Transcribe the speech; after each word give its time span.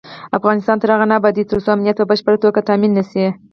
افغانستان 0.37 0.77
تر 0.81 0.89
هغو 0.93 1.05
نه 1.11 1.15
ابادیږي، 1.19 1.49
ترڅو 1.51 1.69
امنیت 1.73 1.97
په 1.99 2.05
بشپړه 2.09 2.37
توګه 2.43 2.65
تامین 2.67 2.91
نشي. 2.99 3.25